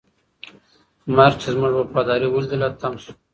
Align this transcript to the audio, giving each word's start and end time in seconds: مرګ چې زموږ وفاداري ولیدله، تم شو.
مرګ 1.15 1.35
چې 1.41 1.47
زموږ 1.53 1.73
وفاداري 1.75 2.27
ولیدله، 2.29 2.67
تم 2.79 2.93
شو. 3.03 3.11